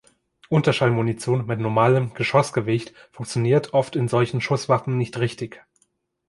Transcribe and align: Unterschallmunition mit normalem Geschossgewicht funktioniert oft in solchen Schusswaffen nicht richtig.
Unterschallmunition 0.49 1.45
mit 1.45 1.59
normalem 1.59 2.15
Geschossgewicht 2.15 2.91
funktioniert 3.11 3.75
oft 3.75 3.95
in 3.95 4.07
solchen 4.07 4.41
Schusswaffen 4.41 4.97
nicht 4.97 5.19
richtig. 5.19 5.63